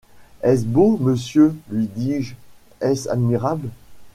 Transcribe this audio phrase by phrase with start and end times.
[0.41, 0.97] Est-ce beau!
[0.99, 2.33] monsieur, lui dis-je,
[2.81, 3.69] est-ce admirable!